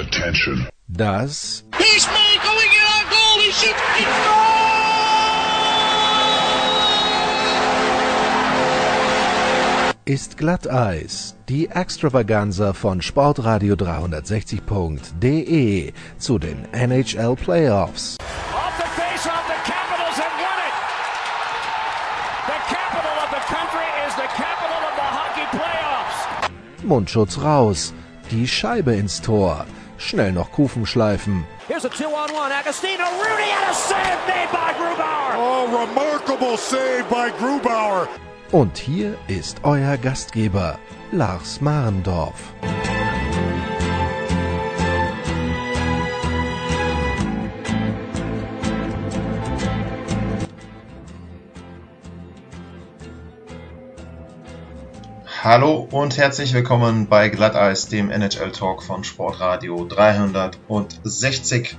[0.00, 0.66] Attention.
[0.88, 3.38] Das He's made going in on goal.
[3.44, 3.82] He shoots.
[3.98, 4.06] He
[10.06, 18.16] ist Glatteis, die Extravaganza von Sportradio 360.de zu den NHL Playoffs.
[18.52, 20.74] Off the face-off, the Capitals have won it.
[22.46, 26.18] The capital of the country is the capital of the hockey playoffs.
[26.82, 27.92] Mundschutz raus,
[28.30, 29.66] die Scheibe ins Tor,
[30.00, 31.44] schnell noch Kufen schleifen.
[31.68, 32.52] Here's a two-on-one.
[32.52, 35.34] Agostino, Rooney, and a save made by Grubauer.
[35.36, 38.08] Oh, remarkable save by Grubauer.
[38.50, 40.78] Und hier ist euer Gastgeber,
[41.12, 42.52] Lars Marendorf.
[55.42, 61.78] Hallo und herzlich willkommen bei Glatteis, dem NHL Talk von Sportradio 360.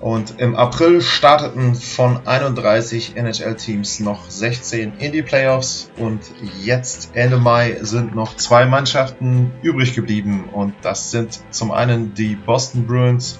[0.00, 6.22] Und im April starteten von 31 NHL-Teams noch 16 in die Playoffs und
[6.62, 12.36] jetzt Ende Mai sind noch zwei Mannschaften übrig geblieben und das sind zum einen die
[12.36, 13.38] Boston Bruins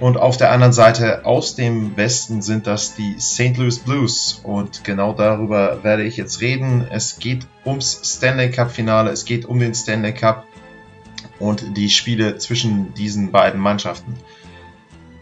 [0.00, 3.56] und auf der anderen Seite aus dem Westen sind das die St.
[3.56, 6.86] Louis Blues und genau darüber werde ich jetzt reden.
[6.90, 10.46] Es geht ums Stanley Cup Finale, es geht um den Stanley Cup
[11.38, 14.14] und die Spiele zwischen diesen beiden Mannschaften.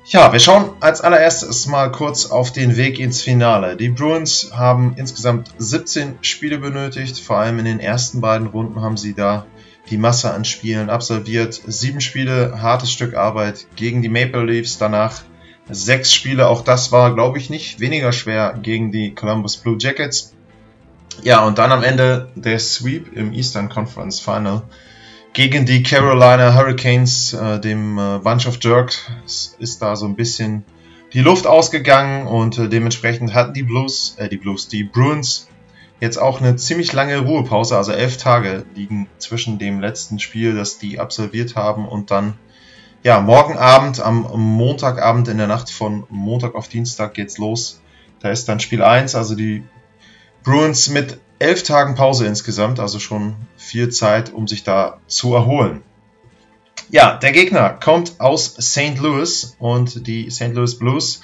[0.06, 3.76] Ja, wir schauen als allererstes mal kurz auf den Weg ins Finale.
[3.76, 7.18] Die Bruins haben insgesamt 17 Spiele benötigt.
[7.20, 9.44] Vor allem in den ersten beiden Runden haben sie da
[9.91, 11.61] die Masse an Spielen absolviert.
[11.67, 14.78] Sieben Spiele, hartes Stück Arbeit gegen die Maple Leafs.
[14.78, 15.22] Danach
[15.70, 20.34] sechs Spiele, auch das war, glaube ich, nicht weniger schwer gegen die Columbus Blue Jackets.
[21.22, 24.62] Ja, und dann am Ende der Sweep im Eastern Conference Final
[25.33, 29.08] gegen die Carolina Hurricanes, äh, dem äh, Bunch of Jerks,
[29.58, 30.64] ist da so ein bisschen
[31.12, 35.48] die Luft ausgegangen und äh, dementsprechend hatten die Blues, äh, die Blues, die Bruins
[36.01, 40.79] jetzt auch eine ziemlich lange Ruhepause, also elf Tage liegen zwischen dem letzten Spiel, das
[40.79, 42.35] die absolviert haben und dann
[43.05, 47.81] ja, morgen Abend, am Montagabend in der Nacht von Montag auf Dienstag geht's los.
[48.20, 49.63] Da ist dann Spiel 1, also die
[50.42, 55.83] Bruins mit elf Tagen Pause insgesamt, also schon viel Zeit, um sich da zu erholen.
[56.91, 58.98] Ja, der Gegner kommt aus St.
[58.98, 60.55] Louis und die St.
[60.55, 61.20] Louis Blues,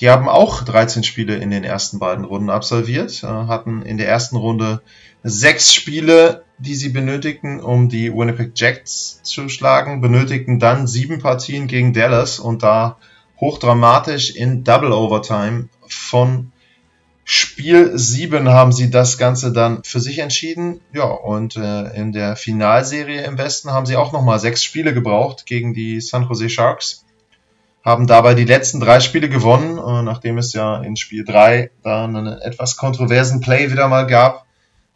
[0.00, 4.08] die haben auch 13 Spiele in den ersten beiden Runden absolviert, äh, hatten in der
[4.08, 4.82] ersten Runde
[5.22, 11.66] sechs Spiele, die sie benötigten, um die Winnipeg Jets zu schlagen, benötigten dann sieben Partien
[11.66, 12.98] gegen Dallas und da
[13.40, 16.52] hochdramatisch in Double Overtime von
[17.28, 20.80] Spiel 7 haben sie das Ganze dann für sich entschieden.
[20.92, 25.44] Ja, und äh, in der Finalserie im Westen haben sie auch nochmal sechs Spiele gebraucht
[25.44, 27.04] gegen die San Jose Sharks.
[27.86, 32.16] Haben dabei die letzten drei Spiele gewonnen, äh, nachdem es ja in Spiel 3 dann
[32.16, 34.44] einen etwas kontroversen Play wieder mal gab.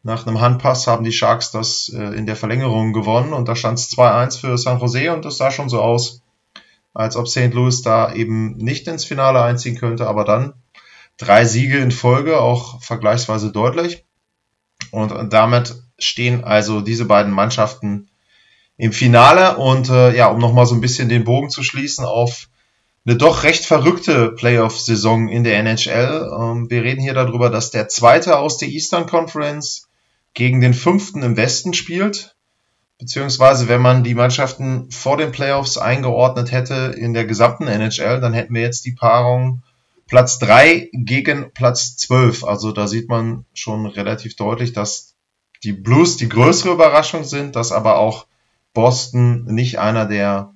[0.03, 3.79] Nach einem Handpass haben die Sharks das äh, in der Verlängerung gewonnen und da stand
[3.79, 6.23] es 2-1 für San Jose und das sah schon so aus,
[6.93, 7.55] als ob St.
[7.55, 10.55] Louis da eben nicht ins Finale einziehen könnte, aber dann
[11.17, 14.05] drei Siege in Folge, auch vergleichsweise deutlich.
[14.91, 18.11] Und damit stehen also diese beiden Mannschaften
[18.77, 19.59] im Finale.
[19.59, 22.50] Und äh, ja, um nochmal so ein bisschen den Bogen zu schließen auf
[23.07, 26.31] eine doch recht verrückte Playoff-Saison in der NHL.
[26.39, 29.89] Ähm, wir reden hier darüber, dass der zweite aus der Eastern Conference
[30.35, 32.37] gegen den fünften im Westen spielt.
[32.99, 38.35] Beziehungsweise, wenn man die Mannschaften vor den Playoffs eingeordnet hätte in der gesamten NHL, dann
[38.35, 39.63] hätten wir jetzt die Paarung
[40.07, 42.45] Platz 3 gegen Platz 12.
[42.45, 45.15] Also da sieht man schon relativ deutlich, dass
[45.65, 48.27] die Blues die größere Überraschung sind, dass aber auch
[48.75, 50.53] Boston nicht einer der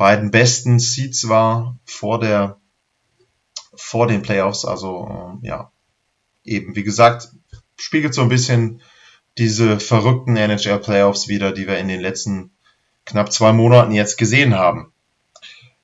[0.00, 2.58] beiden besten Seeds war vor der
[3.74, 4.64] vor den Playoffs.
[4.64, 5.70] Also äh, ja,
[6.42, 7.28] eben wie gesagt,
[7.76, 8.80] spiegelt so ein bisschen
[9.36, 12.52] diese verrückten NHL Playoffs wieder, die wir in den letzten
[13.04, 14.90] knapp zwei Monaten jetzt gesehen haben.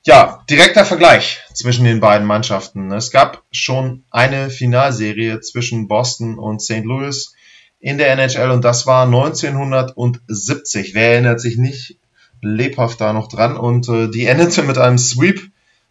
[0.02, 2.90] Ja, direkter Vergleich zwischen den beiden Mannschaften.
[2.92, 6.84] Es gab schon eine Finalserie zwischen Boston und St.
[6.84, 7.34] Louis
[7.80, 10.94] in der NHL und das war 1970.
[10.94, 11.98] Wer erinnert sich nicht
[12.42, 13.56] lebhaft da noch dran?
[13.56, 15.40] Und äh, die endete mit einem Sweep.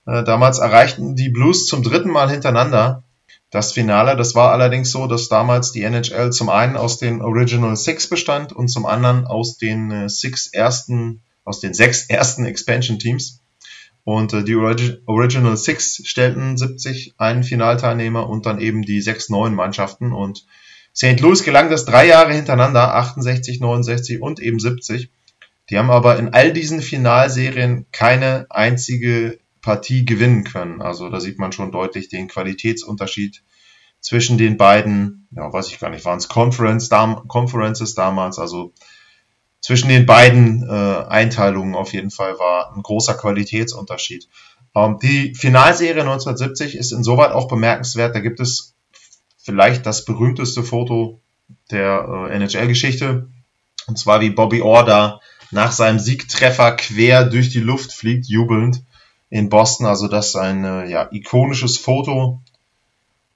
[0.06, 3.04] Äh, damals erreichten die Blues zum dritten Mal hintereinander
[3.52, 4.16] das Finale.
[4.16, 8.54] Das war allerdings so, dass damals die NHL zum einen aus den Original Six bestand
[8.54, 13.42] und zum anderen aus den äh, six ersten, aus den sechs ersten Expansion Teams.
[14.04, 19.30] Und äh, die Orig Original Six stellten 70 einen Finalteilnehmer und dann eben die sechs
[19.30, 20.14] neuen Mannschaften.
[20.14, 20.46] Und
[20.96, 21.20] St.
[21.20, 25.10] Louis gelang das drei Jahre hintereinander, 68, 69 und eben 70.
[25.70, 30.82] Die haben aber in all diesen Finalserien keine einzige Partie gewinnen können.
[30.82, 33.44] Also da sieht man schon deutlich den Qualitätsunterschied
[34.00, 38.74] zwischen den beiden, ja, weiß ich gar nicht, waren es Conference, Dam Conferences damals, also
[39.60, 44.30] zwischen den beiden äh, Einteilungen auf jeden Fall war ein großer Qualitätsunterschied.
[44.76, 48.76] Ähm, die Finalserie 1970 ist insoweit auch bemerkenswert, da gibt es
[49.40, 51.22] vielleicht das berühmteste Foto
[51.72, 53.30] der äh, NHL-Geschichte,
[53.88, 55.20] und zwar wie Bobby Orr da
[55.52, 58.84] nach seinem Siegtreffer quer durch die Luft fliegt, jubelnd
[59.30, 59.86] in Boston.
[59.86, 62.42] Also das ist ein äh, ja, ikonisches Foto.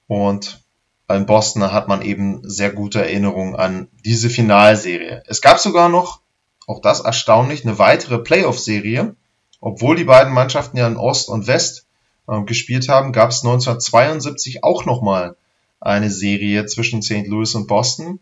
[0.08, 0.64] Und
[1.10, 5.24] in Boston hat man eben sehr gute Erinnerungen an diese Finalserie.
[5.28, 6.22] Es gab sogar noch,
[6.68, 9.16] auch das erstaunlich, eine weitere Playoff-Serie.
[9.62, 11.88] Obwohl die beiden Mannschaften ja in Ost und West
[12.28, 15.36] äh, gespielt haben, gab es 1972 auch nochmal
[15.82, 17.28] eine Serie zwischen St.
[17.28, 18.20] Louis und Boston.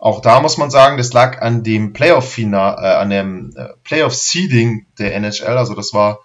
[0.00, 4.86] Auch da muss man sagen, das lag an dem Playoff-Final, äh, an dem äh, Playoff-Seeding
[4.98, 5.58] der NHL.
[5.58, 6.20] Also das war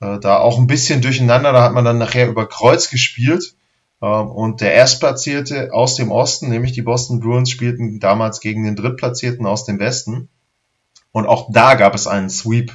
[0.00, 1.52] äh, da auch ein bisschen durcheinander.
[1.52, 3.54] Da hat man dann nachher über Kreuz gespielt.
[4.02, 8.74] Ähm, und der Erstplatzierte aus dem Osten, nämlich die Boston Bruins, spielten damals gegen den
[8.74, 10.28] Drittplatzierten aus dem Westen.
[11.12, 12.72] Und auch da gab es einen Sweep.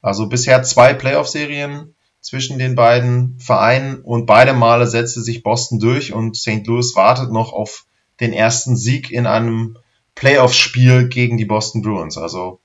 [0.00, 6.12] Also bisher zwei Playoff-Serien zwischen den beiden Vereinen und beide Male setzte sich Boston durch
[6.12, 6.64] und St.
[6.64, 7.86] Louis wartet noch auf
[8.20, 9.78] den ersten Sieg in einem
[10.14, 12.16] Playoff-Spiel gegen die Boston Bruins.
[12.16, 12.60] Also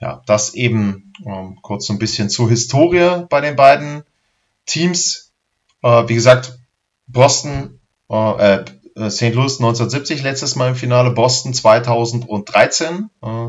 [0.00, 4.02] ja, das eben ähm, kurz so ein bisschen zur Historie bei den beiden
[4.66, 5.32] Teams.
[5.82, 6.58] Äh, wie gesagt,
[7.06, 7.80] Boston,
[8.10, 8.64] äh,
[8.96, 9.34] äh, St.
[9.34, 13.10] Louis 1970 letztes Mal im Finale, Boston 2013.
[13.22, 13.48] Äh,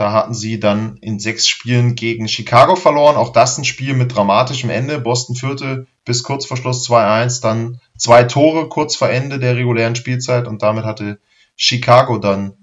[0.00, 3.16] da hatten sie dann in sechs Spielen gegen Chicago verloren.
[3.16, 4.98] Auch das ein Spiel mit dramatischem Ende.
[4.98, 9.94] Boston führte bis kurz vor Schluss 2-1, dann zwei Tore kurz vor Ende der regulären
[9.94, 11.20] Spielzeit und damit hatte
[11.54, 12.54] Chicago dann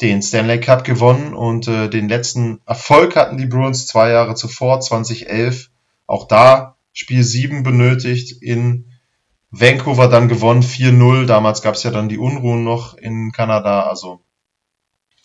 [0.00, 4.80] den Stanley Cup gewonnen und äh, den letzten Erfolg hatten die Bruins zwei Jahre zuvor,
[4.80, 5.70] 2011.
[6.06, 8.92] Auch da Spiel 7 benötigt, in
[9.50, 11.26] Vancouver dann gewonnen, 4-0.
[11.26, 13.88] Damals gab es ja dann die Unruhen noch in Kanada.
[13.88, 14.20] Also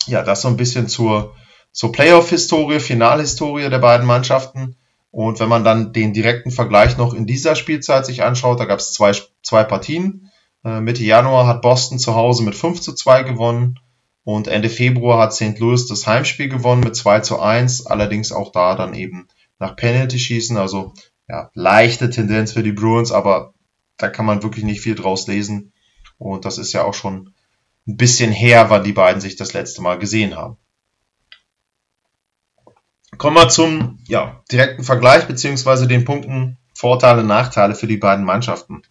[0.08, 1.36] ja, das so ein bisschen zur,
[1.72, 4.76] zur Playoff-Historie, Finalhistorie der beiden Mannschaften.
[5.10, 8.78] Und wenn man dann den direkten Vergleich noch in dieser Spielzeit sich anschaut, da gab
[8.78, 10.30] es zwei, zwei Partien.
[10.64, 13.78] Äh, Mitte Januar hat Boston zu Hause mit 5 zu 2 gewonnen.
[14.24, 15.58] Und Ende Februar hat St.
[15.58, 19.26] Louis das Heimspiel gewonnen mit 2 zu 1, allerdings auch da dann eben
[19.58, 20.56] nach Penalty schießen.
[20.56, 20.94] Also
[21.28, 23.54] ja, leichte Tendenz für die Bruins, aber
[23.96, 25.72] da kann man wirklich nicht viel draus lesen.
[26.18, 27.34] Und das ist ja auch schon
[27.88, 30.56] ein bisschen her, wann die beiden sich das letzte Mal gesehen haben.
[33.18, 38.82] Kommen wir zum ja, direkten Vergleich beziehungsweise den Punkten Vorteile, Nachteile für die beiden Mannschaften.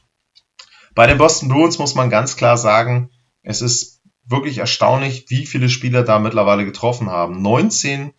[0.94, 3.10] Bei den Boston Bruins muss man ganz klar sagen,
[3.44, 7.42] es ist wirklich erstaunlich, wie viele Spieler da mittlerweile getroffen haben.
[7.42, 8.14] 19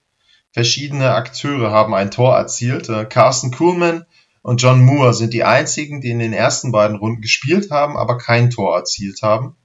[0.52, 2.88] verschiedene Akteure haben ein Tor erzielt.
[2.88, 4.04] Äh, Carsten Kuhlmann
[4.42, 8.18] und John Moore sind die einzigen, die in den ersten beiden Runden gespielt haben, aber
[8.18, 9.56] kein Tor erzielt haben.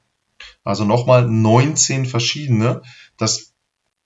[0.64, 2.82] Also nochmal 19 verschiedene.
[3.18, 3.54] Das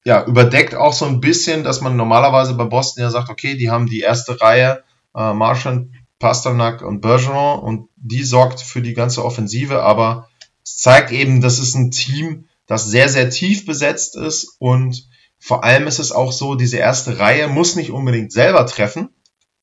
[0.04, 3.70] ja, überdeckt auch so ein bisschen, dass man normalerweise bei Boston ja sagt, okay, die
[3.70, 4.84] haben die erste Reihe,
[5.16, 10.30] äh, Marchand, Pasternak und Bergeron und die sorgt für die ganze Offensive, aber
[10.64, 15.08] es zeigt eben, das ist ein Team, das sehr, sehr tief besetzt ist und
[15.40, 19.10] vor allem ist es auch so, diese erste Reihe muss nicht unbedingt selber treffen,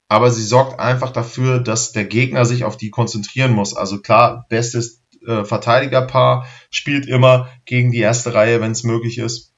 [0.08, 3.76] aber sie sorgt einfach dafür, dass der Gegner sich auf die konzentrieren muss.
[3.76, 9.54] Also klar, bestes äh, Verteidigerpaar spielt immer gegen die erste Reihe, wenn es möglich ist.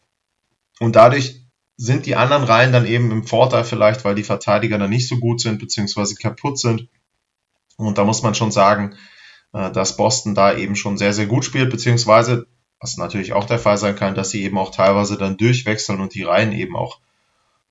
[0.81, 1.41] Und dadurch
[1.77, 5.19] sind die anderen Reihen dann eben im Vorteil vielleicht, weil die Verteidiger dann nicht so
[5.19, 6.89] gut sind, beziehungsweise kaputt sind.
[7.77, 8.97] Und da muss man schon sagen,
[9.53, 12.47] äh, dass Boston da eben schon sehr, sehr gut spielt, beziehungsweise,
[12.81, 16.15] was natürlich auch der Fall sein kann, dass sie eben auch teilweise dann durchwechseln und
[16.15, 17.01] die Reihen eben auch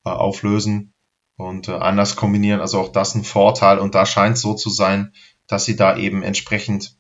[0.05, 0.93] äh, auflösen
[1.35, 2.61] und äh, anders kombinieren.
[2.61, 5.13] Also auch das ein Vorteil und da scheint es so zu sein,
[5.47, 6.95] dass sie da eben entsprechend,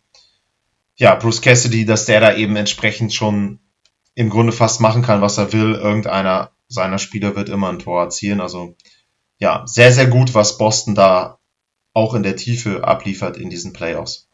[0.95, 3.59] ja, Bruce Cassidy, dass der da eben entsprechend schon
[4.19, 5.75] im Grunde fast machen kann, was er will.
[5.75, 8.41] Irgendeiner seiner Spieler wird immer ein Tor erzielen.
[8.41, 8.75] Also
[9.37, 11.39] ja, sehr, sehr gut, was Boston da
[11.93, 14.27] auch in der Tiefe abliefert in diesen Playoffs.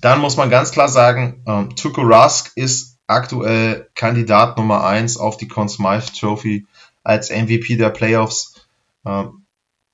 [0.00, 5.36] Dann muss man ganz klar sagen, ähm, Tuko Rask ist aktuell Kandidat Nummer eins auf
[5.36, 6.66] die Conn Smythe Trophy
[7.04, 8.66] als MVP der Playoffs.
[9.04, 9.44] Ähm,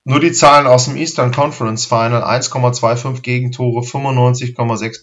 [0.05, 5.03] nur die Zahlen aus dem Eastern Conference Final, 1,25 Gegentore, 95,6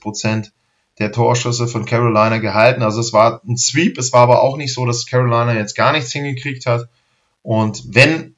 [0.99, 2.83] der Torschüsse von Carolina gehalten.
[2.83, 5.91] Also es war ein Sweep, es war aber auch nicht so, dass Carolina jetzt gar
[5.91, 6.87] nichts hingekriegt hat.
[7.41, 8.35] Und wenn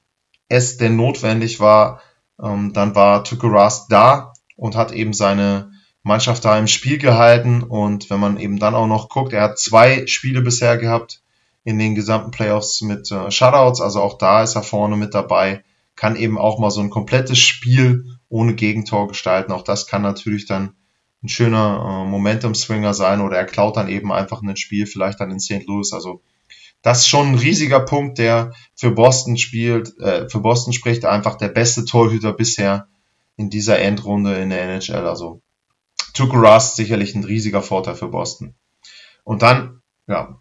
[0.47, 2.01] es denn notwendig war,
[2.41, 5.71] ähm, dann war Tuko Rask da und hat eben seine
[6.03, 9.59] Mannschaft da im Spiel gehalten und wenn man eben dann auch noch guckt, er hat
[9.59, 11.23] zwei Spiele bisher gehabt
[11.63, 15.63] in den gesamten Playoffs mit äh, Shutouts, also auch da ist er vorne mit dabei,
[15.95, 19.51] kann eben auch mal so ein komplettes Spiel ohne Gegentor gestalten.
[19.51, 20.75] Auch das kann natürlich dann
[21.25, 25.31] ein schöner äh, Momentum-Swinger sein oder er klaut dann eben einfach ein Spiel, vielleicht dann
[25.31, 25.65] in St.
[25.67, 25.91] Louis.
[25.93, 26.21] Also
[26.81, 31.35] das ist schon ein riesiger Punkt, der für Boston spielt, äh, für Boston spricht einfach
[31.35, 32.87] der beste Torhüter bisher
[33.37, 35.07] in dieser Endrunde in der NHL.
[35.07, 35.41] Also
[36.13, 38.55] Tuukka sicherlich ein riesiger Vorteil für Boston.
[39.23, 40.39] Und dann, ja,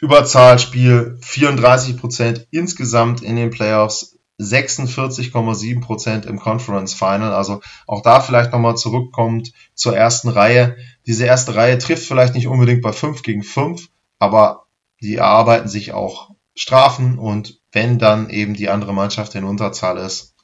[0.00, 7.32] Überzahlspiel 34% insgesamt in den Playoffs, 46,7% im Conference Final.
[7.32, 10.76] Also auch da vielleicht nochmal zurückkommt zur ersten Reihe.
[11.06, 13.88] Diese erste Reihe trifft vielleicht nicht unbedingt bei 5 gegen 5,
[14.18, 14.66] aber
[15.00, 20.34] die erarbeiten sich auch Strafen und wenn dann eben die andere Mannschaft in Unterzahl ist,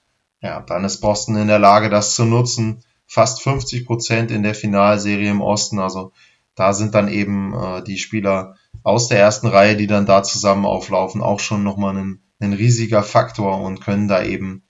[0.42, 2.82] ja, dann ist Boston in der Lage, das zu nutzen.
[3.06, 5.78] Fast 50 Prozent in der Finalserie im Osten.
[5.78, 6.12] Also
[6.54, 10.64] da sind dann eben äh, die Spieler aus der ersten Reihe, die dann da zusammen
[10.64, 14.64] auflaufen, auch schon nochmal ein, ein riesiger Faktor und können da eben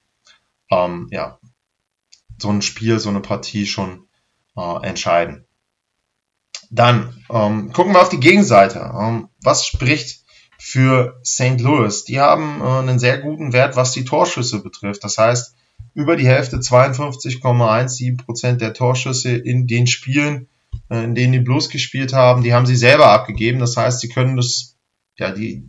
[0.71, 1.39] ähm, ja
[2.39, 4.09] so ein Spiel, so eine Partie schon
[4.57, 5.47] äh, entscheiden.
[6.71, 8.93] Dann ähm, gucken wir auf die Gegenseite.
[8.99, 10.25] Ähm, was spricht
[10.59, 11.61] für St.
[11.61, 12.05] Louis?
[12.05, 15.03] Die haben äh, einen sehr guten Wert, was die Torschüsse betrifft.
[15.03, 15.55] Das heißt,
[15.95, 20.49] über die Hälfte, 52,17% der Torschüsse in den Spielen,
[20.89, 23.59] äh, in denen die Blues gespielt haben, die haben sie selber abgegeben.
[23.59, 24.77] Das heißt, sie können das,
[25.17, 25.69] ja, die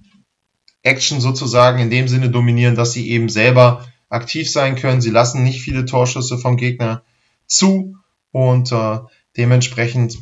[0.83, 5.01] Action sozusagen in dem Sinne dominieren, dass sie eben selber aktiv sein können.
[5.01, 7.03] Sie lassen nicht viele Torschüsse vom Gegner
[7.45, 7.95] zu
[8.31, 8.99] und äh,
[9.37, 10.17] Dementsprechend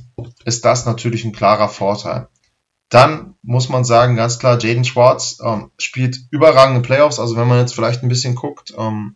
[0.45, 2.27] ist das natürlich ein klarer Vorteil.
[2.89, 7.19] Dann muss man sagen, ganz klar, Jaden Schwartz ähm, spielt überragende Playoffs.
[7.19, 9.15] Also wenn man jetzt vielleicht ein bisschen guckt, ähm,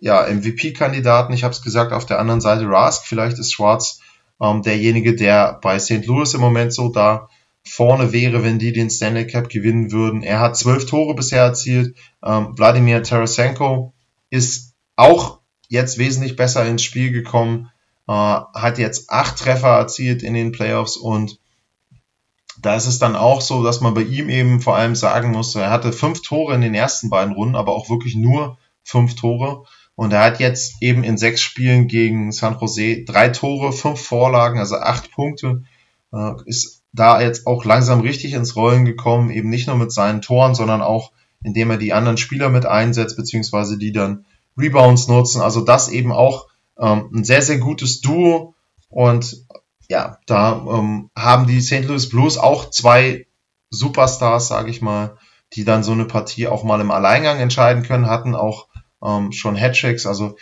[0.00, 4.00] ja, MVP-Kandidaten, ich habe es gesagt, auf der anderen Seite Rask, vielleicht ist Schwartz
[4.40, 6.06] ähm, derjenige, der bei St.
[6.06, 7.28] Louis im Moment so da
[7.68, 10.22] vorne wäre, wenn die den Stanley Cup gewinnen würden.
[10.22, 11.96] Er hat zwölf Tore bisher erzielt.
[12.24, 13.92] Ähm, Wladimir Tarasenko
[14.30, 17.70] ist auch jetzt wesentlich besser ins Spiel gekommen
[18.08, 21.38] äh, hat jetzt acht Treffer erzielt in den Playoffs und
[22.60, 25.54] da ist es dann auch so, dass man bei ihm eben vor allem sagen muss,
[25.54, 29.64] er hatte fünf Tore in den ersten beiden Runden, aber auch wirklich nur fünf Tore.
[29.94, 34.58] Und er hat jetzt eben in sechs Spielen gegen San Jose drei Tore, fünf Vorlagen,
[34.58, 35.62] also acht Punkte.
[36.12, 40.22] Äh, ist da jetzt auch langsam richtig ins Rollen gekommen, eben nicht nur mit seinen
[40.22, 44.24] Toren, sondern auch indem er die anderen Spieler mit einsetzt, beziehungsweise die dann
[44.56, 45.40] Rebounds nutzen.
[45.40, 48.54] Also das eben auch ähm, ein sehr, sehr gutes Duo
[48.88, 49.44] und
[49.88, 51.84] ja, da ähm, haben die St.
[51.84, 53.26] Louis Blues auch zwei
[53.70, 55.16] Superstars, sage ich mal,
[55.54, 58.68] die dann so eine Partie auch mal im Alleingang entscheiden können, hatten auch
[59.02, 60.36] ähm, schon Hattricks, also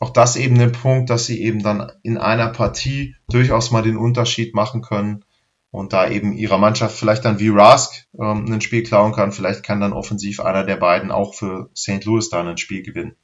[0.00, 3.98] auch das eben der Punkt, dass sie eben dann in einer Partie durchaus mal den
[3.98, 5.24] Unterschied machen können
[5.70, 9.62] und da eben ihrer Mannschaft vielleicht dann wie Rask ähm, ein Spiel klauen kann, vielleicht
[9.62, 12.04] kann dann offensiv einer der beiden auch für St.
[12.04, 13.16] Louis dann ein Spiel gewinnen.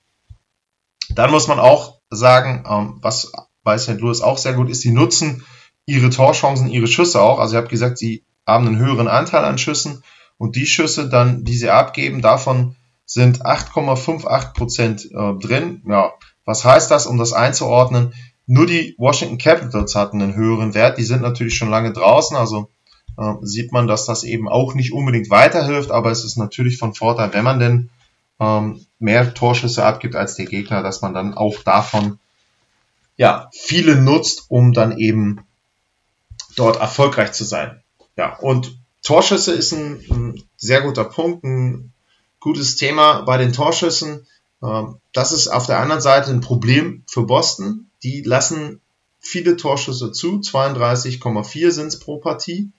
[1.10, 4.00] Dann muss man auch sagen, ähm, was bei St.
[4.00, 5.44] Louis auch sehr gut ist, sie nutzen
[5.86, 7.38] ihre Torchancen, ihre Schüsse auch.
[7.38, 10.02] Also ich habe gesagt, sie haben einen höheren Anteil an Schüssen
[10.38, 15.82] und die Schüsse dann, die sie abgeben, davon sind 8,58 Prozent äh, drin.
[15.88, 16.12] Ja,
[16.44, 18.14] was heißt das, um das einzuordnen?
[18.46, 20.98] Nur die Washington Capitals hatten einen höheren Wert.
[20.98, 22.70] Die sind natürlich schon lange draußen, also
[23.18, 26.94] äh, sieht man, dass das eben auch nicht unbedingt weiterhilft, aber es ist natürlich von
[26.94, 27.90] Vorteil, wenn man denn
[28.38, 32.18] ähm, mehr Torschüsse abgibt als der Gegner, dass man dann auch davon
[33.16, 35.40] ja viele nutzt, um dann eben
[36.54, 37.82] dort erfolgreich zu sein.
[38.16, 41.92] Ja, und Torschüsse ist ein, ein sehr guter Punkt, ein
[42.40, 44.26] gutes Thema bei den Torschüssen.
[44.62, 47.85] Ähm, das ist auf der anderen Seite ein Problem für Boston.
[48.02, 48.80] Die lassen
[49.18, 52.70] viele Torschüsse zu, 32,4 sind es pro Partie.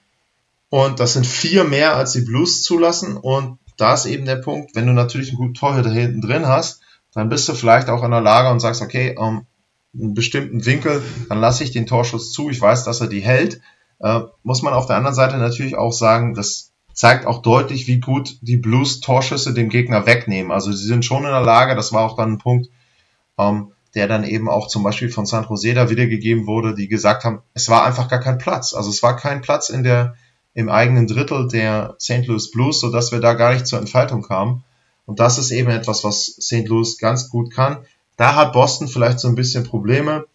[0.70, 3.18] Und das sind vier mehr, als die Blues zulassen.
[3.18, 6.82] Und da ist eben der Punkt, wenn du natürlich einen guten Torhüter hinten drin hast,
[7.14, 9.46] dann bist du vielleicht auch in der Lage und sagst, okay, um,
[9.94, 13.62] einen bestimmten Winkel, dann lasse ich den Torschuss zu, ich weiß, dass er die hält.
[14.00, 18.00] Äh, muss man auf der anderen Seite natürlich auch sagen, das zeigt auch deutlich, wie
[18.00, 20.52] gut die Blues Torschüsse dem Gegner wegnehmen.
[20.52, 22.70] Also sie sind schon in der Lage, das war auch dann ein Punkt,
[23.38, 27.24] ähm, der dann eben auch zum Beispiel von San Jose da wiedergegeben wurde, die gesagt
[27.24, 28.76] haben, es war einfach gar kein Platz.
[28.76, 30.14] Also es war kein Platz in der,
[30.54, 32.28] im eigenen Drittel der St.
[32.28, 34.64] Louis Blues, so dass wir da gar nicht zur Entfaltung kamen.
[35.08, 36.68] Und das ist eben etwas, was St.
[36.68, 37.86] Louis ganz gut kann.
[38.18, 40.26] Da hat Boston vielleicht so ein bisschen Probleme.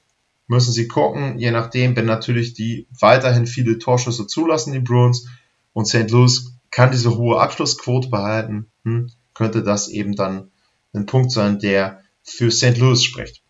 [0.48, 5.28] Müssen sie gucken, je nachdem, wenn natürlich die weiterhin viele Torschüsse zulassen, die Bruins,
[5.72, 6.10] und St.
[6.10, 10.50] Louis kann diese hohe Abschlussquote behalten, hm, könnte das eben dann
[10.92, 12.76] ein Punkt sein, der für St.
[12.78, 13.41] Louis spricht.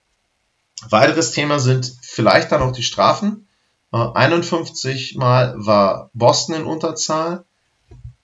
[0.90, 3.46] Weiteres Thema sind vielleicht dann auch die Strafen.
[3.92, 7.44] 51 Mal war Boston in Unterzahl.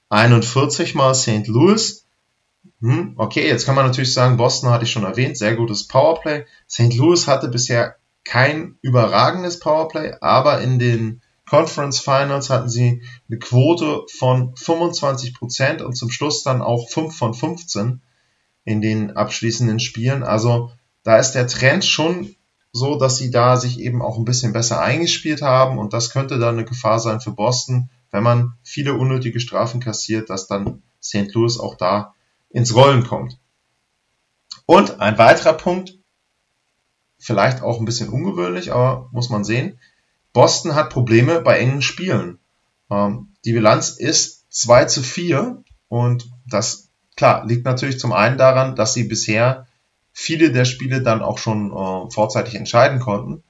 [0.08, 1.46] 41 mal St.
[1.46, 2.06] Louis.
[2.80, 6.46] Hm, okay, jetzt kann man natürlich sagen, Boston hatte ich schon erwähnt, sehr gutes Powerplay.
[6.70, 6.94] St.
[6.94, 14.04] Louis hatte bisher kein überragendes Powerplay, aber in den Conference Finals hatten sie eine Quote
[14.18, 18.00] von 25% und zum Schluss dann auch 5 von 15
[18.64, 20.22] in den abschließenden Spielen.
[20.22, 20.70] Also
[21.04, 22.34] da ist der Trend schon
[22.78, 26.38] so, dass sie da sich eben auch ein bisschen besser eingespielt haben und das könnte
[26.38, 31.32] dann eine Gefahr sein für Boston, wenn man viele unnötige Strafen kassiert, dass dann St.
[31.34, 32.14] Louis auch da
[32.50, 33.38] ins Rollen kommt.
[34.66, 35.98] Und ein weiterer Punkt,
[37.18, 39.78] vielleicht auch ein bisschen ungewöhnlich, aber muss man sehen,
[40.32, 42.38] Boston hat Probleme bei engen Spielen.
[42.90, 48.76] Ähm, die Bilanz ist 2 zu 4 und das, klar, liegt natürlich zum einen daran,
[48.76, 49.67] dass sie bisher
[50.20, 53.44] viele der Spiele dann auch schon äh, vorzeitig entscheiden konnten.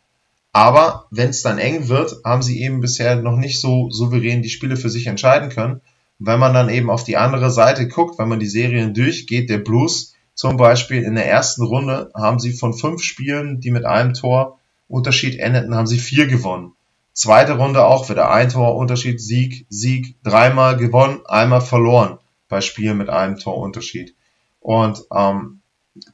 [0.53, 4.51] Aber wenn es dann eng wird, haben sie eben bisher noch nicht so souverän die
[4.51, 5.81] Spiele für sich entscheiden können.
[6.19, 9.59] Wenn man dann eben auf die andere Seite guckt, wenn man die Serien durchgeht, der
[9.59, 14.13] Blues zum Beispiel in der ersten Runde haben sie von fünf Spielen, die mit einem
[14.13, 14.59] Tor
[14.89, 16.75] Unterschied endeten, haben sie vier gewonnen.
[17.15, 22.99] Zweite Runde auch wieder ein Tor Unterschied, Sieg, Sieg, dreimal gewonnen, einmal verloren bei Spielen
[22.99, 24.15] mit einem Tor Unterschied.
[24.61, 25.58] Und ähm,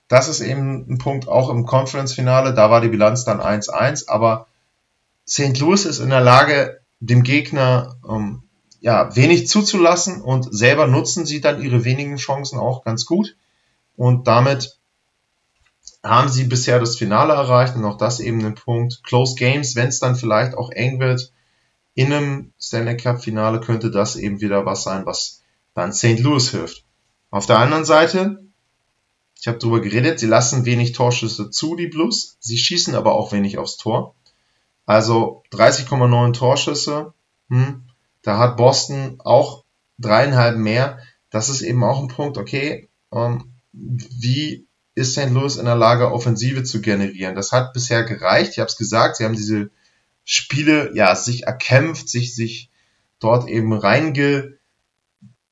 [0.09, 4.47] das ist eben ein Punkt auch im Conference-Finale, da war die Bilanz dann 1-1, aber
[5.29, 5.59] St.
[5.59, 8.43] Louis ist in der Lage, dem Gegner ähm,
[8.81, 13.37] ja, wenig zuzulassen und selber nutzen sie dann ihre wenigen Chancen auch ganz gut.
[13.97, 14.79] Und damit
[16.03, 19.03] haben sie bisher das Finale erreicht und auch das eben ein Punkt.
[19.05, 21.33] Close Games, wenn es dann vielleicht auch eng wird,
[21.95, 25.43] in einem Stanley Cup Finale könnte das eben wieder was sein, was
[25.75, 26.19] dann St.
[26.19, 26.85] Louis hilft.
[27.31, 28.45] Auf der anderen Seite,
[29.45, 32.39] ich habe darüber geredet, sie lassen wenig Torschüsse zu, die Blues.
[32.41, 34.15] Sie schießen aber auch wenig aufs Tor.
[34.87, 37.13] Also 30,9 Torschüsse.
[37.51, 37.83] Hm,
[38.23, 39.63] da hat Boston auch
[39.99, 40.99] dreieinhalb mehr.
[41.29, 45.29] Das ist eben auch ein Punkt, okay, ähm, wie ist St.
[45.29, 47.35] Louis in der Lage, Offensive zu generieren?
[47.35, 48.53] Das hat bisher gereicht.
[48.53, 49.71] Ich habe es gesagt, sie haben diese
[50.25, 52.71] Spiele ja sich erkämpft, sich sich
[53.21, 54.57] dort eben reinge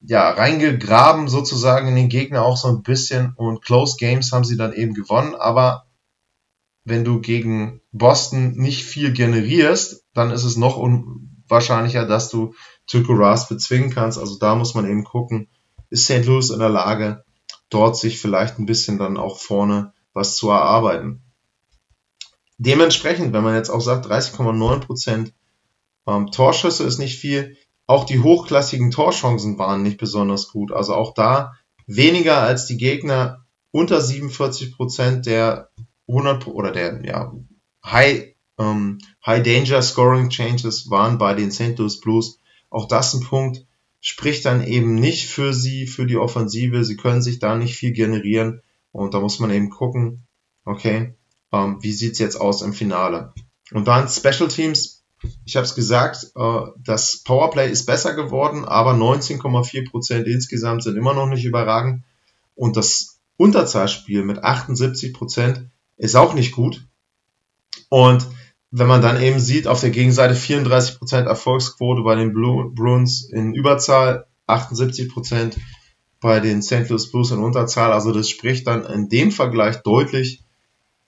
[0.04, 4.56] ja reingegraben sozusagen in den Gegner auch so ein bisschen und Close Games haben sie
[4.56, 5.34] dann eben gewonnen.
[5.34, 5.86] Aber
[6.84, 12.54] wenn du gegen Boston nicht viel generierst, dann ist es noch unwahrscheinlicher, dass du
[12.86, 14.18] Tuco Rask bezwingen kannst.
[14.18, 15.48] Also da muss man eben gucken,
[15.90, 16.24] ist St.
[16.24, 17.24] Louis in der Lage,
[17.70, 21.22] dort sich vielleicht ein bisschen dann auch vorne was zu erarbeiten.
[22.58, 25.32] Dementsprechend, wenn man jetzt auch sagt, 30,9%
[26.06, 30.72] ähm, Torschüsse ist nicht viel, auch die hochklassigen Torchancen waren nicht besonders gut.
[30.72, 31.52] Also auch da
[31.86, 35.70] weniger als die Gegner unter 47% der
[36.08, 37.32] 100 oder der ja,
[37.84, 41.78] High, ähm, High Danger Scoring Changes waren bei den St.
[41.78, 42.38] Louis Blues.
[42.70, 43.66] Auch das ein Punkt,
[44.00, 46.84] spricht dann eben nicht für sie, für die Offensive.
[46.84, 48.62] Sie können sich da nicht viel generieren.
[48.90, 50.26] Und da muss man eben gucken,
[50.64, 51.14] okay,
[51.52, 53.32] ähm, wie sieht's jetzt aus im Finale.
[53.72, 55.01] Und dann Special Teams.
[55.44, 61.14] Ich habe es gesagt, äh, das Powerplay ist besser geworden, aber 19,4% insgesamt sind immer
[61.14, 62.02] noch nicht überragend.
[62.54, 66.87] Und das Unterzahlspiel mit 78% ist auch nicht gut.
[67.88, 68.26] Und
[68.70, 74.26] wenn man dann eben sieht, auf der Gegenseite 34% Erfolgsquote bei den Bruins in Überzahl,
[74.48, 75.56] 78%
[76.20, 76.88] bei den St.
[76.88, 77.92] Louis Blues in Unterzahl.
[77.92, 80.41] Also das spricht dann in dem Vergleich deutlich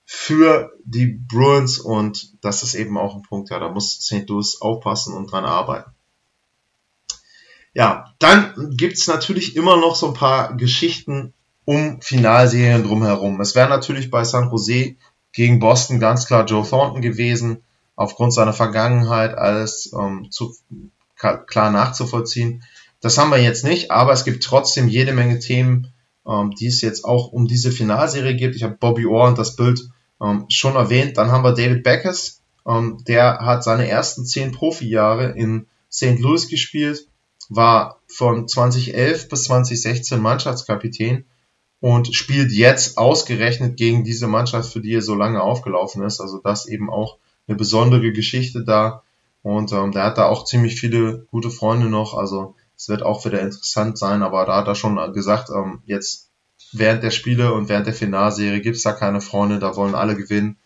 [0.04, 4.28] für die Bruins und das ist eben auch ein Punkt, ja, da muss St.
[4.28, 5.90] Louis aufpassen und dran arbeiten.
[7.72, 11.32] Ja, dann gibt's natürlich immer noch so ein paar Geschichten
[11.64, 13.40] um Finalserien drumherum.
[13.40, 14.96] Es wäre natürlich bei San Jose
[15.32, 17.62] gegen Boston ganz klar Joe Thornton gewesen,
[17.96, 20.54] aufgrund seiner Vergangenheit alles ähm, zu,
[21.16, 22.62] klar nachzuvollziehen.
[23.00, 25.92] Das haben wir jetzt nicht, aber es gibt trotzdem jede Menge Themen,
[26.26, 28.54] ähm, die es jetzt auch um diese Finalserie gibt.
[28.54, 29.80] Ich habe Bobby Orr und das Bild
[30.24, 31.16] ähm, schon erwähnt.
[31.16, 36.18] Dann haben wir David Beckes, ähm, der hat seine ersten zehn Profijahre in St.
[36.18, 37.06] Louis gespielt,
[37.48, 41.24] war von 2011 bis 2016 Mannschaftskapitän
[41.80, 46.20] und spielt jetzt ausgerechnet gegen diese Mannschaft, für die er so lange aufgelaufen ist.
[46.20, 49.02] Also das eben auch eine besondere Geschichte da.
[49.42, 52.14] Und ähm, der hat da auch ziemlich viele gute Freunde noch.
[52.16, 54.22] Also es wird auch wieder interessant sein.
[54.22, 56.23] Aber da hat er schon gesagt, ähm, jetzt
[56.72, 60.56] während der Spiele und während der Finalserie gibt's da keine Freunde, da wollen alle gewinnen.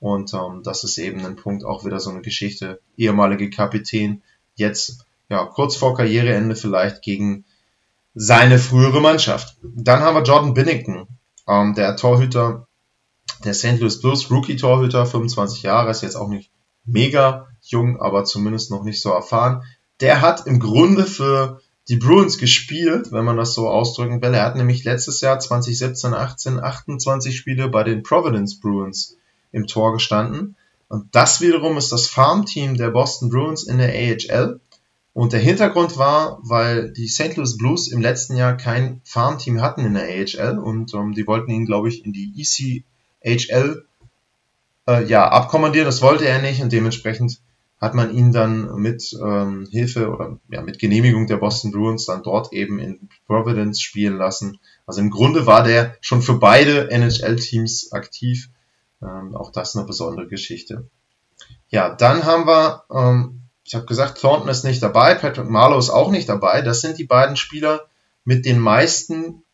[0.00, 2.80] Und ähm, das ist eben ein Punkt, auch wieder so eine Geschichte.
[2.96, 4.22] Ehemalige Kapitän,
[4.54, 7.44] jetzt ja kurz vor Karriereende vielleicht gegen
[8.14, 9.56] seine frühere Mannschaft.
[9.62, 11.08] Dann haben wir Jordan Binnington,
[11.48, 12.66] ähm, der Torhüter
[13.44, 13.78] der St.
[13.78, 16.50] Louis Blues, Rookie-Torhüter, 25 Jahre, ist jetzt auch nicht
[16.84, 19.62] mega jung, aber zumindest noch nicht so erfahren.
[20.00, 24.34] Der hat im Grunde für die Bruins gespielt, wenn man das so ausdrücken will.
[24.34, 29.16] Er hat nämlich letztes Jahr 2017, 18, 28 Spiele bei den Providence Bruins
[29.52, 30.56] im Tor gestanden.
[30.88, 34.60] Und das wiederum ist das Farmteam der Boston Bruins in der AHL.
[35.14, 37.36] Und der Hintergrund war, weil die St.
[37.36, 41.50] Louis Blues im letzten Jahr kein Farmteam hatten in der AHL und ähm, die wollten
[41.50, 43.84] ihn, glaube ich, in die ECHL
[44.86, 45.86] äh, ja, abkommandieren.
[45.86, 47.40] Das wollte er nicht und dementsprechend
[47.80, 52.22] hat man ihn dann mit ähm, Hilfe oder ja, mit Genehmigung der Boston Bruins dann
[52.22, 54.58] dort eben in Providence spielen lassen.
[54.86, 58.50] Also im Grunde war der schon für beide NHL-Teams aktiv.
[59.00, 60.88] Ähm, auch das eine besondere Geschichte.
[61.68, 63.38] Ja, dann haben wir ähm,
[63.68, 66.62] ich habe gesagt, Thornton ist nicht dabei, Patrick Marlowe ist auch nicht dabei.
[66.62, 67.82] Das sind die beiden Spieler
[68.24, 69.44] mit den meisten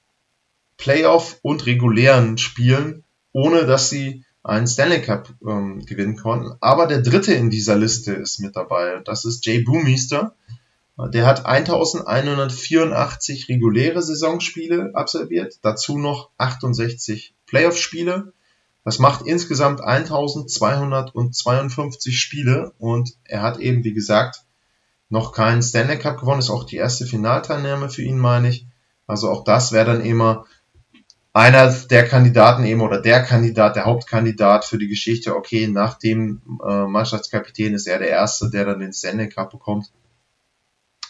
[0.77, 6.57] Playoff- und regulären Spielen, ohne dass sie einen Stanley Cup ähm, gewinnen konnten.
[6.61, 9.01] Aber der dritte in dieser Liste ist mit dabei.
[9.05, 10.37] Das ist Jay Boomister.
[10.97, 18.33] Der hat 1184 reguläre Saisonspiele absolviert, dazu noch 68 Playoff-Spiele.
[18.85, 24.45] Das macht insgesamt 1252 Spiele und er hat eben, wie gesagt,
[25.09, 26.39] noch keinen Stanley Cup gewonnen.
[26.39, 28.69] Ist auch die erste Finalteilnahme für ihn, meine ich.
[29.09, 30.45] Also auch das wäre dann immer
[31.35, 35.35] einer der Kandidaten eben oder der Kandidat, der Hauptkandidat für die Geschichte.
[35.35, 39.91] Okay, nach dem äh, Mannschaftskapitän ist er der Erste, der dann den Stanley Cup bekommt.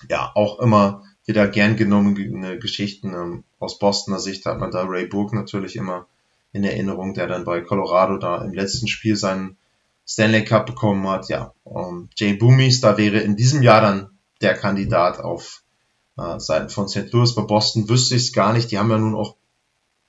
[0.09, 5.07] Ja, auch immer wieder gern genommene Geschichten ähm, aus Bostoner Sicht hat man da Ray
[5.07, 6.07] Book natürlich immer
[6.53, 9.59] in Erinnerung, der dann bei Colorado da im letzten Spiel seinen
[10.07, 11.29] Stanley Cup bekommen hat.
[11.29, 14.11] Ja, um, Jay Boomies, da wäre in diesem Jahr dann
[14.41, 15.63] der Kandidat auf
[16.17, 17.13] äh, Seiten von St.
[17.13, 17.35] Louis.
[17.35, 18.71] Bei Boston wüsste ich es gar nicht.
[18.71, 19.37] Die haben ja nun auch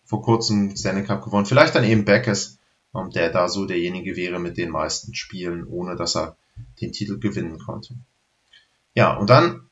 [0.05, 1.45] vor kurzem Stanley Cup gewonnen.
[1.45, 2.59] Vielleicht dann eben Beckes,
[2.91, 6.37] um, der da so derjenige wäre mit den meisten Spielen, ohne dass er
[6.79, 7.95] den Titel gewinnen konnte.
[8.93, 9.69] Ja, und dann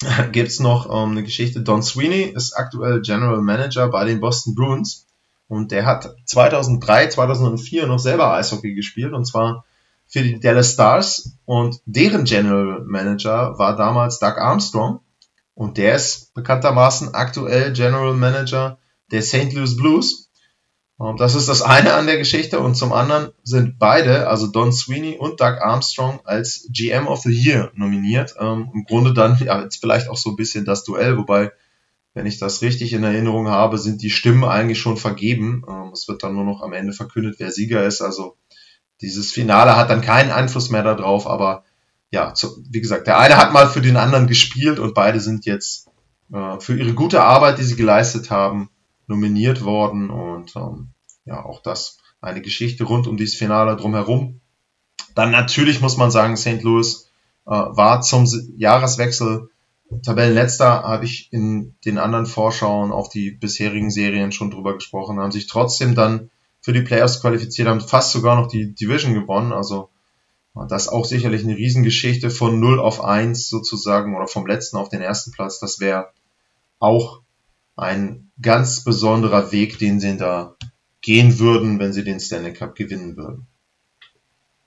[0.32, 1.62] gibt's noch um, eine Geschichte.
[1.62, 5.06] Don Sweeney ist aktuell General Manager bei den Boston Bruins.
[5.48, 9.64] Und der hat 2003, 2004 noch selber Eishockey gespielt und zwar
[10.06, 15.00] für die Dallas Stars und deren General Manager war damals Doug Armstrong
[15.54, 18.78] und der ist bekanntermaßen aktuell General Manager
[19.10, 19.52] der St.
[19.52, 20.30] Louis Blues.
[20.96, 24.72] Und das ist das eine an der Geschichte und zum anderen sind beide, also Don
[24.72, 28.34] Sweeney und Doug Armstrong als GM of the Year nominiert.
[28.40, 31.52] Ähm, Im Grunde dann ja, jetzt vielleicht auch so ein bisschen das Duell, wobei
[32.14, 35.62] wenn ich das richtig in Erinnerung habe, sind die Stimmen eigentlich schon vergeben.
[35.68, 38.02] Ähm, es wird dann nur noch am Ende verkündet, wer Sieger ist.
[38.02, 38.36] Also
[39.00, 41.62] dieses Finale hat dann keinen Einfluss mehr darauf, aber
[42.10, 45.46] ja, zu, wie gesagt, der eine hat mal für den anderen gespielt und beide sind
[45.46, 45.88] jetzt
[46.32, 48.70] äh, für ihre gute Arbeit, die sie geleistet haben,
[49.08, 50.90] nominiert worden und ähm,
[51.24, 54.40] ja, auch das eine Geschichte rund um dieses Finale drumherum.
[55.14, 56.62] Dann natürlich muss man sagen, St.
[56.62, 57.10] Louis
[57.46, 59.50] äh, war zum Jahreswechsel
[60.02, 65.32] Tabellenletzter habe ich in den anderen Vorschauen auf die bisherigen Serien schon drüber gesprochen, haben
[65.32, 69.52] sich trotzdem dann für die Playoffs qualifiziert, haben fast sogar noch die Division gewonnen.
[69.52, 69.88] Also
[70.68, 74.88] das ist auch sicherlich eine Riesengeschichte von 0 auf 1 sozusagen oder vom letzten auf
[74.88, 75.58] den ersten Platz.
[75.58, 76.10] Das wäre
[76.80, 77.22] auch
[77.78, 80.56] ein ganz besonderer Weg, den sie da
[81.00, 83.46] gehen würden, wenn sie den Stanley Cup gewinnen würden.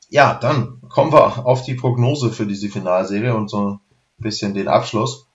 [0.10, 3.80] Ja, dann kommen wir auf die Prognose für diese Finalserie und so
[4.18, 5.28] bisschen den Abschluss.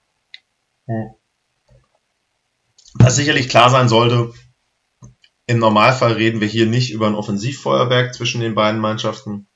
[2.94, 4.32] Was sicherlich klar sein sollte,
[5.46, 9.46] im Normalfall reden wir hier nicht über ein Offensivfeuerwerk zwischen den beiden Mannschaften.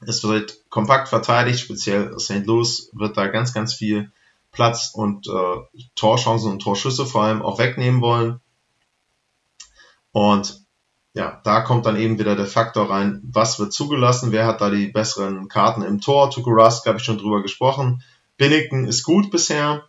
[0.00, 2.46] Es wird kompakt verteidigt, speziell St.
[2.46, 4.12] Louis wird da ganz, ganz viel
[4.52, 8.40] Platz und äh, Torchancen und Torschüsse vor allem auch wegnehmen wollen.
[10.12, 10.66] Und
[11.14, 14.70] ja, da kommt dann eben wieder der Faktor rein, was wird zugelassen, wer hat da
[14.70, 16.30] die besseren Karten im Tor.
[16.30, 18.02] Tuku Rusk habe ich schon drüber gesprochen.
[18.36, 19.84] Binnington ist gut bisher,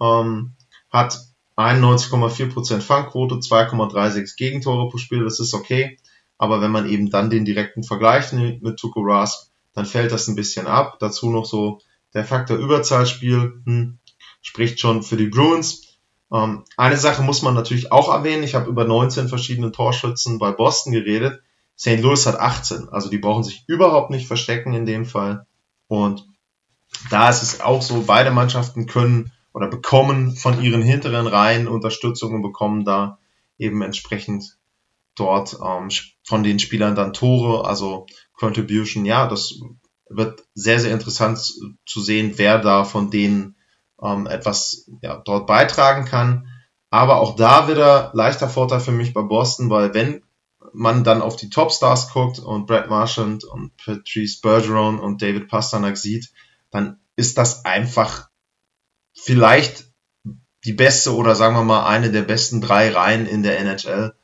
[0.00, 0.54] ähm,
[0.90, 1.18] hat
[1.56, 5.98] 91,4% Fangquote, 2,36 Gegentore pro Spiel, das ist okay.
[6.36, 10.28] Aber wenn man eben dann den direkten Vergleich nimmt mit Tuko Rask, dann fällt das
[10.28, 10.98] ein bisschen ab.
[11.00, 11.80] Dazu noch so
[12.14, 13.98] der Faktor Überzahlspiel, hm,
[14.40, 15.98] spricht schon für die Bruins.
[16.32, 18.42] Ähm, eine Sache muss man natürlich auch erwähnen.
[18.42, 21.42] Ich habe über 19 verschiedene Torschützen bei Boston geredet.
[21.78, 22.00] St.
[22.00, 22.88] Louis hat 18.
[22.88, 25.46] Also die brauchen sich überhaupt nicht verstecken in dem Fall.
[25.86, 26.26] Und
[27.10, 32.34] da ist es auch so, beide Mannschaften können oder bekommen von ihren hinteren Reihen Unterstützung
[32.34, 33.18] und bekommen da
[33.58, 34.56] eben entsprechend
[35.14, 35.88] dort ähm,
[36.22, 39.04] von den Spielern dann Tore, also Contribution.
[39.04, 39.54] Ja, das
[40.08, 41.38] wird sehr, sehr interessant
[41.86, 43.56] zu sehen, wer da von denen
[44.02, 46.48] ähm, etwas ja, dort beitragen kann.
[46.90, 50.22] Aber auch da wieder leichter Vorteil für mich bei Boston, weil wenn
[50.72, 55.96] man dann auf die Topstars guckt und Brad Marchand und Patrice Bergeron und David Pasternak
[55.96, 56.30] sieht,
[56.70, 58.28] dann ist das einfach
[59.12, 59.90] vielleicht
[60.64, 64.14] die beste oder sagen wir mal eine der besten drei Reihen in der NHL,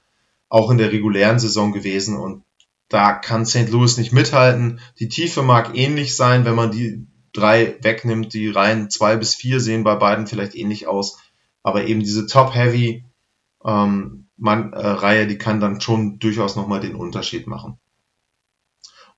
[0.48, 2.44] auch in der regulären Saison gewesen und
[2.88, 3.70] da kann St.
[3.70, 4.80] Louis nicht mithalten.
[4.98, 8.32] Die Tiefe mag ähnlich sein, wenn man die drei wegnimmt.
[8.34, 11.18] Die Reihen zwei bis vier sehen bei beiden vielleicht ähnlich aus.
[11.62, 13.04] Aber eben diese Top-Heavy
[13.64, 17.78] ähm, man, äh, Reihe, die kann dann schon durchaus nochmal den Unterschied machen.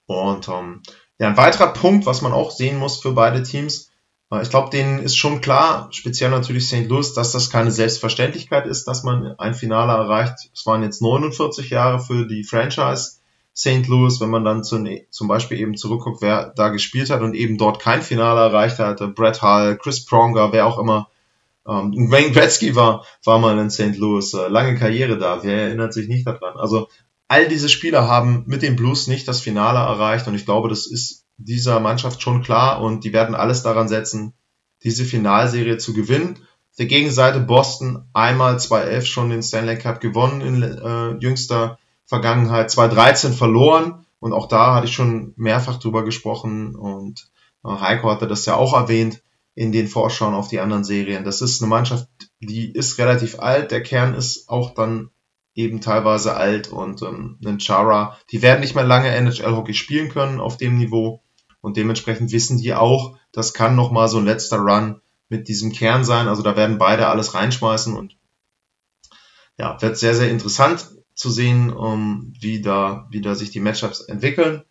[0.06, 0.82] Und ähm,
[1.18, 3.90] ja, ein weiterer Punkt, was man auch sehen muss für beide Teams,
[4.30, 6.86] äh, ich glaube, denen ist schon klar, speziell natürlich St.
[6.86, 10.50] Louis, dass das keine Selbstverständlichkeit ist, dass man ein Finale erreicht.
[10.54, 13.15] Es waren jetzt 49 Jahre für die Franchise
[13.56, 13.86] St.
[13.88, 17.56] Louis, wenn man dann zu, zum Beispiel eben zurückguckt, wer da gespielt hat und eben
[17.56, 21.08] dort kein Finale erreicht hatte, Brett Hall, Chris Pronger, wer auch immer.
[21.66, 23.96] Ähm, Wayne Gretzky war, war mal in St.
[23.96, 26.56] Louis, äh, lange Karriere da, wer erinnert sich nicht daran?
[26.58, 26.88] Also
[27.28, 30.86] all diese Spieler haben mit den Blues nicht das Finale erreicht und ich glaube, das
[30.86, 34.34] ist dieser Mannschaft schon klar und die werden alles daran setzen,
[34.84, 36.38] diese Finalserie zu gewinnen.
[36.78, 43.32] Der Gegenseite Boston einmal 2011 schon den Stanley Cup gewonnen in äh, jüngster Vergangenheit 2013
[43.32, 44.06] verloren.
[44.20, 46.74] Und auch da hatte ich schon mehrfach drüber gesprochen.
[46.74, 47.28] Und
[47.64, 49.22] äh, Heiko hatte das ja auch erwähnt
[49.54, 51.24] in den Vorschauen auf die anderen Serien.
[51.24, 52.08] Das ist eine Mannschaft,
[52.40, 55.10] die ist relativ alt, der Kern ist auch dann
[55.54, 56.68] eben teilweise alt.
[56.68, 61.22] Und ähm, ein Chara, die werden nicht mehr lange NHL-Hockey spielen können auf dem Niveau.
[61.60, 66.04] Und dementsprechend wissen die auch, das kann nochmal so ein letzter Run mit diesem Kern
[66.04, 67.96] sein, also da werden beide alles reinschmeißen.
[67.96, 68.16] Und
[69.58, 74.02] ja, wird sehr, sehr interessant zu sehen, um, wie, da, wie da sich die Matchups
[74.02, 74.62] entwickeln.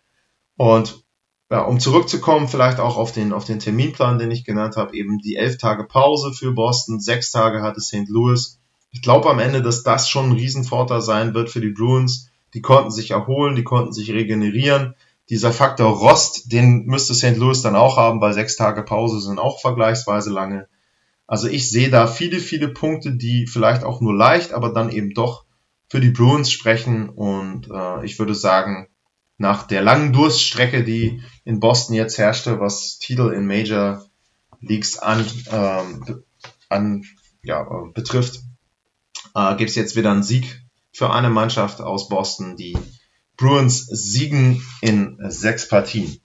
[0.56, 1.04] Und
[1.50, 5.18] ja, um zurückzukommen, vielleicht auch auf den, auf den Terminplan, den ich genannt habe, eben
[5.18, 8.08] die elf Tage Pause für Boston, sechs Tage hatte St.
[8.08, 8.58] Louis.
[8.90, 12.30] Ich glaube am Ende, dass das schon ein Riesenvorteil sein wird für die Bruins.
[12.54, 14.94] Die konnten sich erholen, die konnten sich regenerieren.
[15.28, 17.36] Dieser Faktor Rost, den müsste St.
[17.36, 20.68] Louis dann auch haben, weil sechs Tage Pause sind auch vergleichsweise lange.
[21.26, 25.12] Also ich sehe da viele, viele Punkte, die vielleicht auch nur leicht, aber dann eben
[25.12, 25.45] doch
[25.88, 28.88] für die Bruins sprechen und äh, ich würde sagen,
[29.38, 34.04] nach der langen Durststrecke, die in Boston jetzt herrschte, was Titel in Major
[34.60, 36.24] Leagues an, ähm,
[36.68, 37.04] an
[37.42, 38.40] ja, äh, betrifft,
[39.34, 42.56] äh, gibt es jetzt wieder einen Sieg für eine Mannschaft aus Boston.
[42.56, 42.76] Die
[43.36, 46.20] Bruins siegen in sechs Partien.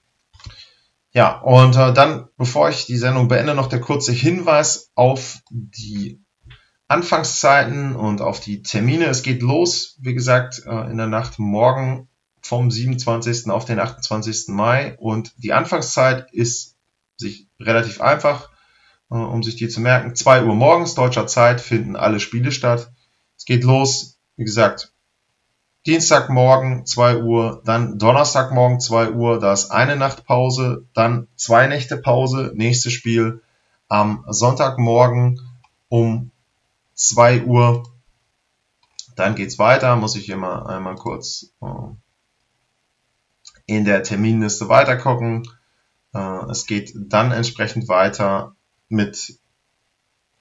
[1.13, 6.20] Ja, und äh, dann, bevor ich die Sendung beende, noch der kurze Hinweis auf die
[6.91, 9.05] Anfangszeiten und auf die Termine.
[9.05, 12.09] Es geht los, wie gesagt, äh, in der Nacht morgen
[12.41, 13.49] vom 27.
[13.49, 14.49] auf den 28.
[14.49, 16.75] Mai und die Anfangszeit ist
[17.15, 18.49] sich relativ einfach,
[19.09, 20.15] äh, um sich die zu merken.
[20.15, 22.91] 2 Uhr morgens deutscher Zeit finden alle Spiele statt.
[23.37, 24.91] Es geht los, wie gesagt,
[25.85, 31.95] Dienstagmorgen 2 Uhr, dann Donnerstagmorgen 2 Uhr, da ist eine Nacht Pause, dann zwei Nächte
[31.95, 33.41] Pause, nächstes Spiel
[33.87, 35.39] am Sonntagmorgen
[35.87, 36.30] um
[37.01, 37.83] 2 Uhr.
[39.15, 41.67] Dann geht's weiter, muss ich immer einmal kurz äh,
[43.65, 45.43] in der Terminliste weiter gucken.
[46.13, 48.55] Äh, es geht dann entsprechend weiter
[48.87, 49.39] mit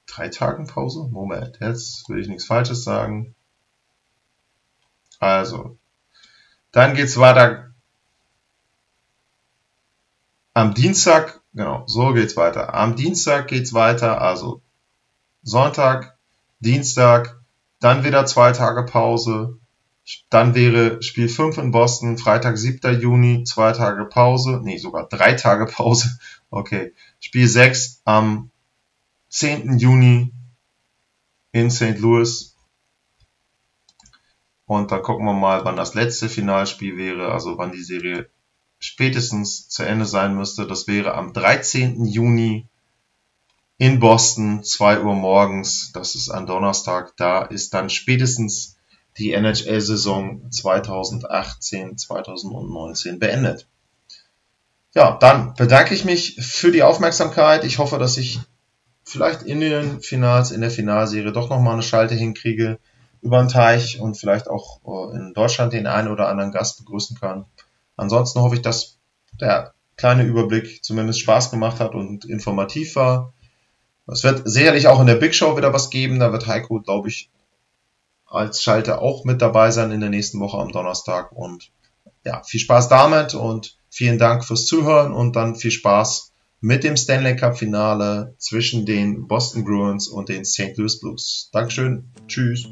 [0.06, 1.08] drei Tagen Pause.
[1.10, 3.34] Moment, jetzt will ich nichts Falsches sagen.
[5.18, 5.78] Also,
[6.72, 7.70] dann geht's weiter
[10.52, 12.74] am Dienstag, genau, so geht's weiter.
[12.74, 14.62] Am Dienstag geht's weiter, also
[15.42, 16.18] Sonntag,
[16.60, 17.40] Dienstag,
[17.80, 19.58] dann wieder zwei Tage Pause.
[20.28, 23.00] Dann wäre Spiel 5 in Boston, Freitag, 7.
[23.00, 24.60] Juni, zwei Tage Pause.
[24.62, 26.18] Nee, sogar drei Tage Pause.
[26.52, 26.94] Okay.
[27.20, 28.50] Spiel 6 am
[29.28, 29.78] 10.
[29.78, 30.32] Juni
[31.52, 31.96] in St.
[32.00, 32.56] Louis.
[34.66, 38.28] Und dann gucken wir mal, wann das letzte Finalspiel wäre, also wann die Serie
[38.80, 40.66] spätestens zu Ende sein müsste.
[40.66, 42.04] Das wäre am 13.
[42.04, 42.68] Juni
[43.80, 48.76] in Boston, 2 Uhr morgens, das ist ein Donnerstag, da ist dann spätestens
[49.16, 53.66] die NHL-Saison 2018, 2019 beendet.
[54.94, 57.64] Ja, dann bedanke ich mich für die Aufmerksamkeit.
[57.64, 58.40] Ich hoffe, dass ich
[59.02, 62.78] vielleicht in den Finals, in der Finalserie doch nochmal eine Schalte hinkriege
[63.22, 67.18] über den Teich und vielleicht auch äh, in Deutschland den einen oder anderen Gast begrüßen
[67.18, 67.46] kann.
[67.96, 68.98] Ansonsten hoffe ich, dass
[69.40, 73.32] der kleine Überblick zumindest Spaß gemacht hat und informativ war.
[74.06, 76.18] Es wird sicherlich auch in der Big Show wieder was geben.
[76.18, 77.30] Da wird Heiko, glaube ich,
[78.26, 81.32] als Schalter auch mit dabei sein in der nächsten Woche am Donnerstag.
[81.32, 81.70] Und
[82.24, 86.96] ja, viel Spaß damit und vielen Dank fürs Zuhören und dann viel Spaß mit dem
[86.96, 90.76] Stanley Cup Finale zwischen den Boston Bruins und den St.
[90.76, 91.48] Louis Blues.
[91.52, 92.10] Dankeschön.
[92.26, 92.68] Tschüss.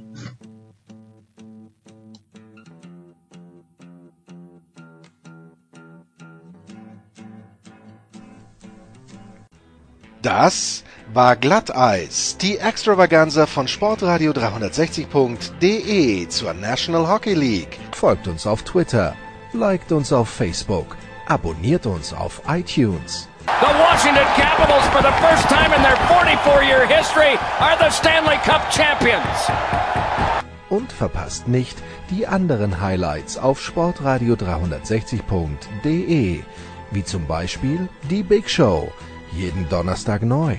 [10.21, 17.79] Das war Glatteis, die Extravaganza von Sportradio 360.de zur National Hockey League.
[17.93, 19.17] Folgt uns auf Twitter,
[19.53, 23.27] liked uns auf Facebook, abonniert uns auf iTunes.
[23.47, 28.71] The Washington Capitals, for the first time in their 44-year history, are the Stanley Cup
[28.71, 29.49] champions.
[30.69, 31.79] Und verpasst nicht
[32.11, 36.43] die anderen Highlights auf Sportradio 360.de,
[36.91, 38.93] wie zum Beispiel die Big Show,
[39.33, 40.59] jeden Donnerstag neu.